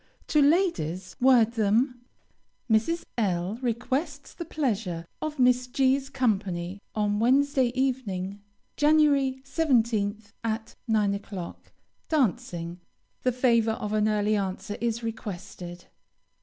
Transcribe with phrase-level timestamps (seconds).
[0.29, 2.01] To ladies, word them:
[2.67, 3.03] Mrs.
[3.19, 8.41] L requests the pleasure of Miss G 's company on Wednesday evening,
[8.77, 8.95] Jan.
[9.43, 11.71] 17th, at 9 o'clock.
[12.09, 12.79] Dancing.
[13.21, 15.85] The favor of an early answer is requested.